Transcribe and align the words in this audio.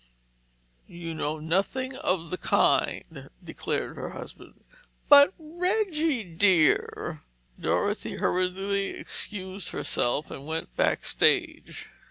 "You 0.87 1.13
know 1.13 1.37
nothing 1.37 1.95
of 1.97 2.31
the 2.31 2.37
kind," 2.39 3.29
declared 3.43 3.97
her 3.97 4.09
husband. 4.09 4.63
"But, 5.09 5.31
Reggie 5.37 6.23
dear—" 6.23 7.21
Dorothy 7.59 8.15
hurriedly 8.17 8.87
excused 8.97 9.69
herself 9.69 10.31
and 10.31 10.47
went 10.47 10.75
back 10.75 11.05
stage. 11.05 11.87